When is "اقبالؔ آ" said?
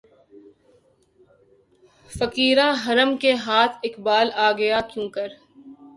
3.87-4.51